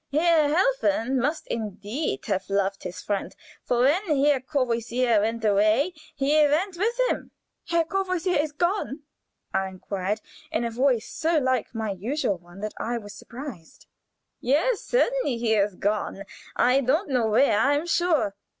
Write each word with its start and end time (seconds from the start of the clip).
"Herr 0.11 0.49
Helfen 0.49 1.19
must 1.19 1.45
indeed 1.45 2.25
have 2.25 2.49
loved 2.49 2.81
his 2.81 3.03
friend, 3.03 3.35
for 3.63 3.81
when 3.81 4.01
Herr 4.25 4.39
Courvoisier 4.41 5.21
went 5.21 5.45
away 5.45 5.93
he 6.15 6.33
went 6.47 6.75
with 6.75 6.99
him." 7.07 7.29
"Herr 7.67 7.83
Courvoisier 7.83 8.39
is 8.39 8.51
gone?" 8.51 9.03
I 9.53 9.67
inquired, 9.67 10.19
in 10.51 10.65
a 10.65 10.71
voice 10.71 11.07
so 11.07 11.37
like 11.37 11.75
my 11.75 11.91
usual 11.91 12.39
one 12.39 12.61
that 12.61 12.73
I 12.79 12.97
was 12.97 13.13
surprised. 13.13 13.85
"Yes, 14.39 14.79
certainly 14.81 15.37
he 15.37 15.53
is 15.53 15.75
gone. 15.75 16.23
I 16.55 16.81
don't 16.81 17.09
know 17.11 17.27
where, 17.27 17.59
I 17.59 17.75
am 17.75 17.85
sure." 17.85 18.33